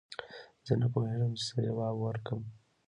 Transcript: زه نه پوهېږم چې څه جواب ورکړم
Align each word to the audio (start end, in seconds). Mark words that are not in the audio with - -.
زه 0.65 0.73
نه 0.81 0.87
پوهېږم 0.93 1.31
چې 1.37 1.43
څه 1.49 1.57
جواب 1.67 1.95
ورکړم 1.99 2.43